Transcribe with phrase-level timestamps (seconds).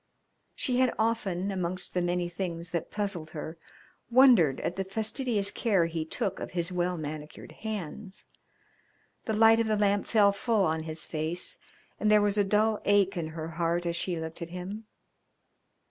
[0.55, 3.59] She had often, amongst the many things that puzzled her,
[4.09, 8.25] wondered at the fastidious care he took of his well manicured hands.
[9.25, 11.59] The light of the lamp fell full on his face,
[11.99, 14.87] and there was a dull ache in her heart as she looked at him.